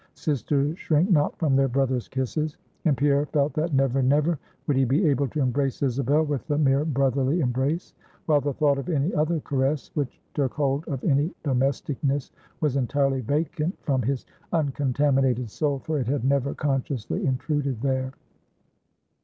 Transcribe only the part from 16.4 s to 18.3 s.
consciously intruded there.